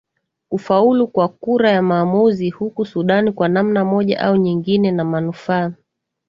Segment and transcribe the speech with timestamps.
[0.49, 5.73] kufaulu kwa kura ya maamuzi huku sudan kwa namna moja au nyingine na manufaa